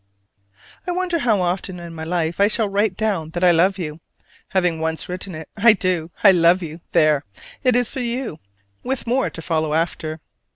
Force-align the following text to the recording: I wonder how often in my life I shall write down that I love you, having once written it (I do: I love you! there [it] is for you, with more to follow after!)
I 0.87 0.91
wonder 0.93 1.19
how 1.19 1.41
often 1.41 1.79
in 1.79 1.93
my 1.93 2.03
life 2.03 2.39
I 2.39 2.47
shall 2.47 2.67
write 2.67 2.97
down 2.97 3.29
that 3.35 3.43
I 3.43 3.51
love 3.51 3.77
you, 3.77 3.99
having 4.47 4.79
once 4.79 5.07
written 5.07 5.35
it 5.35 5.47
(I 5.55 5.73
do: 5.73 6.09
I 6.23 6.31
love 6.31 6.63
you! 6.63 6.81
there 6.91 7.23
[it] 7.63 7.75
is 7.75 7.91
for 7.91 7.99
you, 8.01 8.39
with 8.81 9.05
more 9.05 9.29
to 9.29 9.41
follow 9.43 9.75
after!) 9.75 10.19